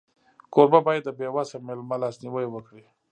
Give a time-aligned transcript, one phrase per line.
[0.53, 2.83] کوربه باید د بېوسه مېلمه لاسنیوی وکړي.